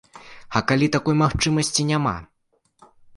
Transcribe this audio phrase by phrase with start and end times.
[0.59, 2.15] А калі такой магчымасці няма?